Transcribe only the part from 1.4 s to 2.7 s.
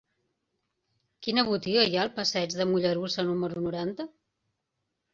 botiga hi ha al passeig de